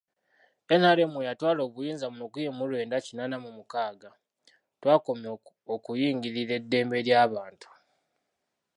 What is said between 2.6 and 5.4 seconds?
lwenda kinaana mu mukaaga, twakomya